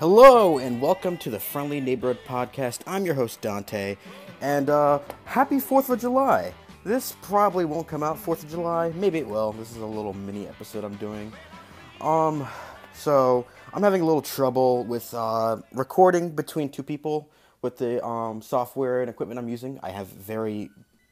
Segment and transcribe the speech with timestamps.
[0.00, 2.80] Hello and welcome to the Friendly Neighborhood Podcast.
[2.84, 3.96] I'm your host Dante,
[4.40, 6.52] and uh, happy Fourth of July.
[6.82, 8.90] This probably won't come out Fourth of July.
[8.96, 9.52] Maybe it will.
[9.52, 11.32] This is a little mini episode I'm doing.
[12.00, 12.44] Um,
[12.92, 17.30] so I'm having a little trouble with uh, recording between two people
[17.62, 19.78] with the um, software and equipment I'm using.
[19.80, 20.70] I have very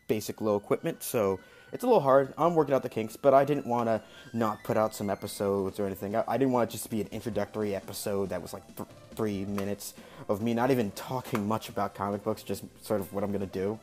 [0.09, 1.38] basic low equipment, so
[1.73, 2.34] it's a little hard.
[2.36, 4.02] I'm working out the kinks, but I didn't want to
[4.34, 6.15] not put out some episodes or anything.
[6.15, 8.88] I, I didn't want it just to be an introductory episode that was like th-
[9.15, 9.95] three minutes
[10.29, 13.46] of me not even talking much about comic books, just sort of what I'm gonna
[13.46, 13.79] do.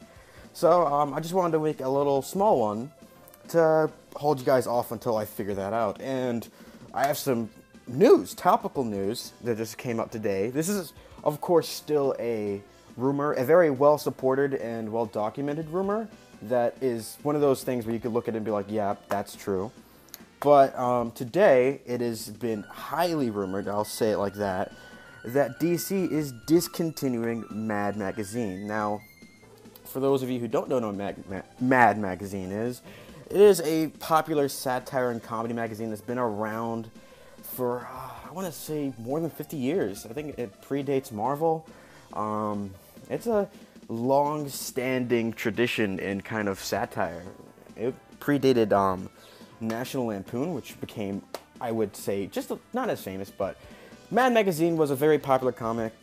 [0.54, 2.92] So um, I just wanted to make a little small one
[3.50, 6.00] to hold you guys off until I figure that out.
[6.00, 6.48] And
[6.94, 7.50] I have some
[7.88, 10.50] news, topical news that just came up today.
[10.50, 10.94] This is,
[11.24, 12.62] of course, still a
[12.98, 16.08] rumor, a very well supported and well documented rumor
[16.44, 18.68] that is one of those things where you could look at it and be like,
[18.70, 19.72] yeah, that's true.
[20.40, 24.72] But um, today it has been highly rumored, I'll say it like that,
[25.26, 28.66] that DC is discontinuing Mad Magazine.
[28.66, 29.02] Now,
[29.84, 32.82] for those of you who don't know what Mad Magazine is,
[33.30, 36.90] it is a popular satire and comedy magazine that's been around
[37.42, 40.06] for, uh, I want to say, more than 50 years.
[40.06, 41.68] I think it predates Marvel.
[42.14, 42.72] Um,
[43.10, 43.50] it's a
[43.90, 47.24] long-standing tradition in kind of satire.
[47.76, 49.10] It predated um,
[49.60, 51.22] National Lampoon, which became,
[51.60, 53.58] I would say, just not as famous, but
[54.12, 55.94] Mad Magazine was a very popular comic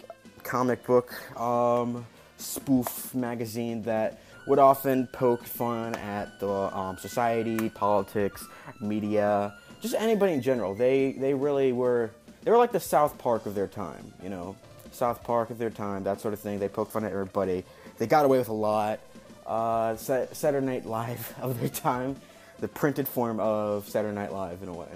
[0.42, 2.06] comic book um,
[2.36, 8.46] spoof magazine that would often poke fun at the um, society, politics,
[8.80, 10.74] media, just anybody in general.
[10.74, 12.10] They they really were
[12.42, 14.54] they were like the South Park of their time, you know.
[14.96, 16.58] South Park of their time, that sort of thing.
[16.58, 17.64] They poke fun at everybody.
[17.98, 19.00] They got away with a lot.
[19.46, 22.16] Uh, Saturday Night Live of their time,
[22.58, 24.88] the printed form of Saturday Night Live in a way,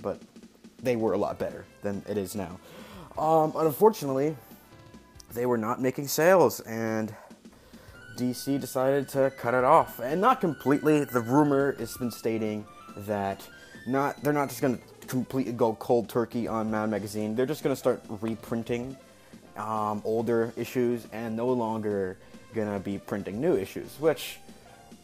[0.00, 0.18] but
[0.82, 2.58] they were a lot better than it is now.
[3.18, 4.36] Um, unfortunately,
[5.34, 7.14] they were not making sales, and
[8.16, 11.04] DC decided to cut it off, and not completely.
[11.04, 12.64] The rumor has been stating
[12.96, 13.46] that
[13.86, 17.34] not they're not just going to completely go cold turkey on Mad Magazine.
[17.34, 18.96] They're just going to start reprinting
[19.58, 22.16] um, older issues and no longer
[22.54, 24.38] gonna be printing new issues, which,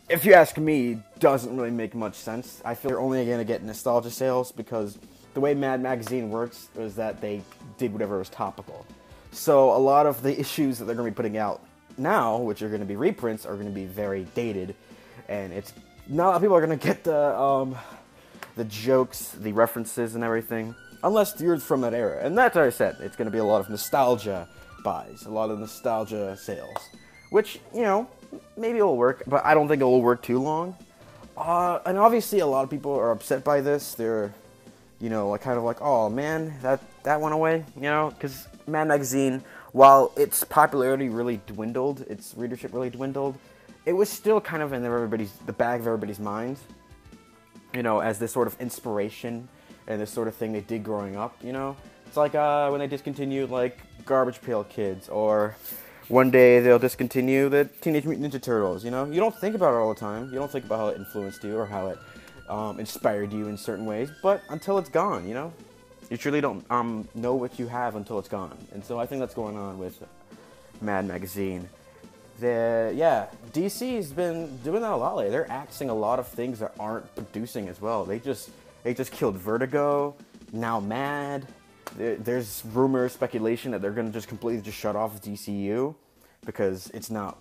[0.08, 2.62] if you ask me, doesn't really make much sense.
[2.64, 4.98] I feel they're only gonna get nostalgia sales because
[5.34, 7.42] the way Mad Magazine works is that they
[7.78, 8.86] did whatever was topical.
[9.32, 11.60] So a lot of the issues that they're gonna be putting out
[11.98, 14.74] now, which are gonna be reprints, are gonna be very dated,
[15.28, 15.72] and it's
[16.06, 17.76] not a lot of people are gonna get the um,
[18.56, 22.24] the jokes, the references, and everything unless you're from that era.
[22.24, 22.96] And that's what I said.
[23.00, 24.48] It's going to be a lot of nostalgia
[24.82, 26.76] buys, a lot of nostalgia sales,
[27.30, 28.08] which you know
[28.56, 30.76] maybe it'll work, but I don't think it will work too long.
[31.36, 33.94] Uh, and obviously, a lot of people are upset by this.
[33.94, 34.32] They're,
[35.00, 38.46] you know, like kind of like, oh man, that that went away, you know, because
[38.66, 43.36] Mad Magazine, while its popularity really dwindled, its readership really dwindled,
[43.84, 46.60] it was still kind of in everybody's the back of everybody's minds,
[47.74, 49.48] you know, as this sort of inspiration
[49.86, 51.36] and this sort of thing they did growing up.
[51.42, 51.76] You know,
[52.06, 55.56] it's like uh, when they discontinued like Garbage Pail Kids, or
[56.08, 58.84] one day they'll discontinue the Teenage Mutant Ninja Turtles.
[58.84, 60.26] You know, you don't think about it all the time.
[60.26, 61.98] You don't think about how it influenced you or how it
[62.48, 64.10] um, inspired you in certain ways.
[64.22, 65.52] But until it's gone, you know,
[66.10, 68.56] you truly don't um, know what you have until it's gone.
[68.72, 70.02] And so I think that's going on with
[70.80, 71.68] Mad Magazine.
[72.40, 75.30] The yeah, DC's been doing that a lot lately.
[75.30, 78.04] They're axing a lot of things that aren't producing as well.
[78.04, 78.50] They just
[78.82, 80.14] they just killed Vertigo.
[80.52, 81.46] Now Mad.
[81.96, 85.94] There's rumor, speculation that they're to just completely just shut off DCU
[86.44, 87.38] because it's not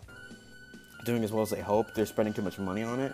[1.05, 1.87] doing as well as they hope.
[1.95, 3.13] They're spending too much money on it.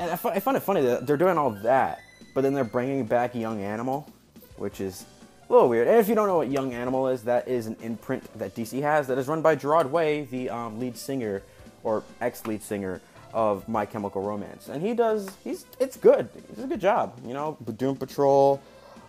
[0.00, 2.00] And I find it funny that they're doing all that,
[2.34, 4.10] but then they're bringing back Young Animal,
[4.56, 5.04] which is
[5.52, 5.86] a little weird.
[5.86, 8.80] And if you don't know what Young Animal is, that is an imprint that DC
[8.80, 11.42] has that is run by Gerard Way, the um, lead singer
[11.84, 13.02] or ex-lead singer
[13.34, 15.28] of My Chemical Romance, and he does.
[15.44, 16.28] He's it's good.
[16.34, 17.18] He does a good job.
[17.26, 18.62] You know, Doom Patrol,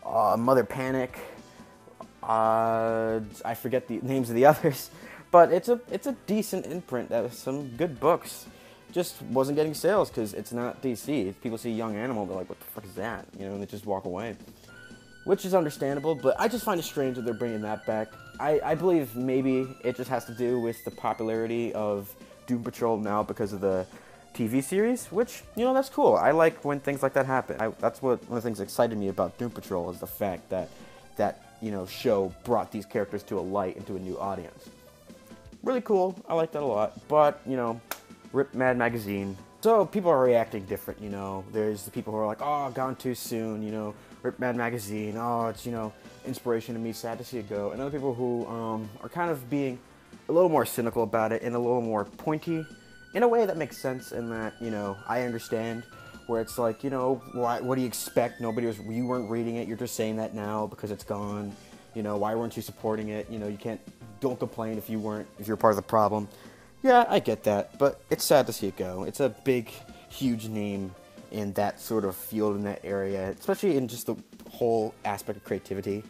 [0.06, 1.18] uh, Mother Panic.
[2.22, 4.90] Uh, I forget the names of the others,
[5.32, 7.10] but it's a it's a decent imprint.
[7.10, 8.48] That has some good books.
[8.92, 11.30] Just wasn't getting sales because it's not DC.
[11.30, 13.62] If people see Young Animal, they're like, "What the fuck is that?" You know, and
[13.62, 14.36] they just walk away,
[15.24, 16.16] which is understandable.
[16.16, 18.10] But I just find it strange that they're bringing that back.
[18.40, 22.14] I, I believe maybe it just has to do with the popularity of
[22.48, 23.86] Doom Patrol now because of the
[24.34, 26.16] TV series, which you know that's cool.
[26.16, 27.60] I like when things like that happen.
[27.60, 30.50] I, that's what one of the things excited me about Doom Patrol is the fact
[30.50, 30.70] that
[31.18, 34.70] that you know show brought these characters to a light and to a new audience.
[35.62, 36.20] Really cool.
[36.28, 37.08] I like that a lot.
[37.08, 37.80] But you know,
[38.34, 39.38] Rip Mad Magazine.
[39.62, 41.46] So people are reacting different, you know.
[41.54, 43.94] There's the people who are like, "Oh, gone too soon," you know.
[44.24, 45.16] Rip Mad Magazine.
[45.18, 45.94] Oh, it's you know
[46.26, 46.92] inspiration to me.
[46.92, 47.72] Sad to see it go.
[47.72, 49.78] And other people who um, are kind of being
[50.28, 52.66] a little more cynical about it and a little more pointy,
[53.14, 54.12] in a way that makes sense.
[54.12, 55.84] And that you know I understand.
[56.26, 58.40] Where it's like, you know, why, what do you expect?
[58.40, 59.68] Nobody was, you weren't reading it.
[59.68, 61.54] You're just saying that now because it's gone.
[61.96, 63.30] You know, why weren't you supporting it?
[63.30, 63.82] You know, you can't,
[64.22, 66.30] don't complain if you weren't, if you're part of the problem.
[66.82, 69.04] Yeah, I get that, but it's sad to see it go.
[69.04, 69.70] It's a big,
[70.08, 70.96] huge name
[71.34, 74.16] in that sort of field in that area, especially in just the
[74.50, 76.04] whole aspect of creativity.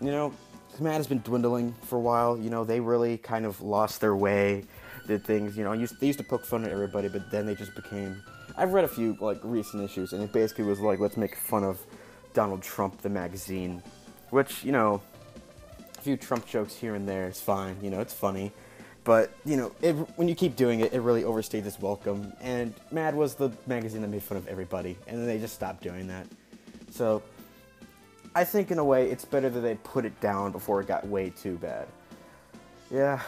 [0.00, 0.32] You know,
[0.78, 2.38] Mad has been dwindling for a while.
[2.38, 4.64] You know, they really kind of lost their way,
[5.06, 5.56] did things.
[5.56, 8.22] You know, used, they used to poke fun at everybody, but then they just became.
[8.56, 11.64] I've read a few like recent issues, and it basically was like, let's make fun
[11.64, 11.80] of
[12.34, 13.82] Donald Trump, the magazine,
[14.30, 15.00] which you know,
[15.96, 17.76] a few Trump jokes here and there is fine.
[17.82, 18.52] You know, it's funny
[19.08, 22.30] but you know, it, when you keep doing it, it really overstays its welcome.
[22.42, 25.82] And Mad was the magazine that made fun of everybody, and then they just stopped
[25.82, 26.26] doing that.
[26.90, 27.22] So
[28.34, 31.06] I think in a way, it's better that they put it down before it got
[31.06, 31.88] way too bad.
[32.90, 33.22] Yeah,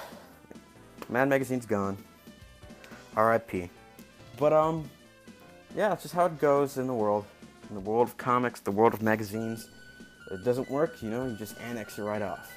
[1.09, 1.97] Mad magazine's gone.
[3.17, 3.71] R.I.P.
[4.39, 4.85] But um,
[5.75, 7.25] yeah, it's just how it goes in the world,
[7.71, 9.71] in the world of comics, the world of magazines.
[10.31, 12.53] It doesn't work, you know, you just annex it right off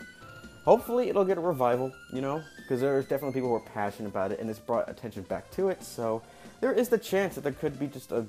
[0.64, 4.32] hopefully it'll get a revival, you know, because there's definitely people who are passionate about
[4.32, 5.84] it, and it's brought attention back to it.
[5.84, 6.22] So
[6.62, 8.26] there is the chance that there could be just a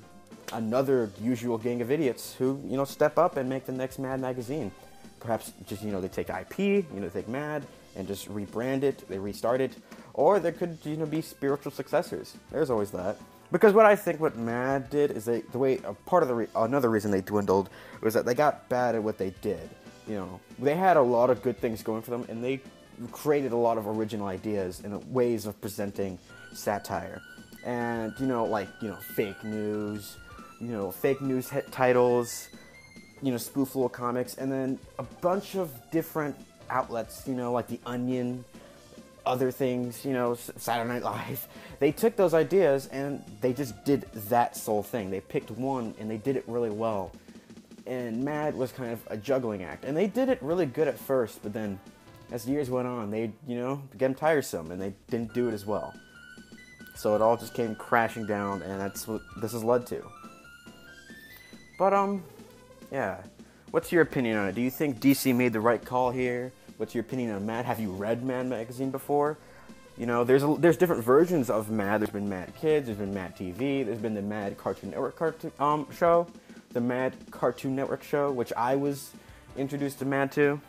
[0.53, 4.19] another usual gang of idiots who you know step up and make the next Mad
[4.19, 4.71] magazine.
[5.19, 7.65] Perhaps just you know they take IP, you know, they take Mad
[7.95, 9.75] and just rebrand it, they restart it,
[10.13, 12.35] or there could you know be spiritual successors.
[12.51, 13.17] There's always that.
[13.51, 16.35] Because what I think what Mad did is they the way a part of the
[16.35, 17.69] re, another reason they dwindled
[18.01, 19.69] was that they got bad at what they did
[20.07, 22.61] you know, they had a lot of good things going for them, and they
[23.11, 26.17] created a lot of original ideas and ways of presenting
[26.53, 27.21] satire.
[27.65, 30.17] And you know, like you know, fake news,
[30.59, 32.49] you know, fake news hit titles,
[33.21, 36.35] you know, spoof little comics, and then a bunch of different
[36.69, 38.43] outlets, you know, like The Onion,
[39.25, 41.47] other things, you know, Saturday Night Live.
[41.77, 45.11] They took those ideas and they just did that sole thing.
[45.11, 47.11] They picked one and they did it really well
[47.85, 49.85] and Mad was kind of a juggling act.
[49.85, 51.79] And they did it really good at first, but then
[52.31, 55.53] as the years went on, they, you know, became tiresome and they didn't do it
[55.53, 55.93] as well.
[56.95, 60.01] So it all just came crashing down, and that's what this has led to.
[61.77, 62.23] But, um,
[62.91, 63.21] yeah.
[63.71, 64.55] What's your opinion on it?
[64.55, 66.53] Do you think DC made the right call here?
[66.77, 67.65] What's your opinion on Mad?
[67.65, 69.37] Have you read Mad magazine before?
[69.97, 71.99] You know, there's a, there's different versions of Mad.
[71.99, 75.87] There's been Mad Kids, there's been Mad TV, there's been the Mad Cartoon Network um,
[75.91, 76.27] show
[76.75, 79.11] the Mad Cartoon Network show, which I was
[79.57, 80.59] introduced to Mad to.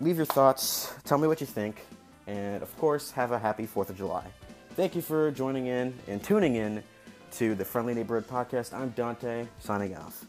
[0.00, 1.84] Leave your thoughts, tell me what you think,
[2.26, 4.24] and of course, have a happy 4th of July.
[4.70, 6.82] Thank you for joining in and tuning in
[7.32, 8.72] to the Friendly Neighborhood Podcast.
[8.72, 10.24] I'm Dante, signing off.